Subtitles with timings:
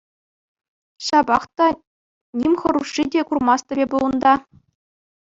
[1.07, 1.67] Ҫапах та
[2.45, 4.33] ним хӑрушши те курмастӑм эпӗ унта.